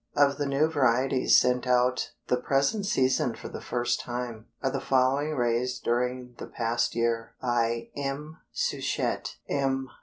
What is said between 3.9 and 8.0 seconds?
time, are the following raised during the past year by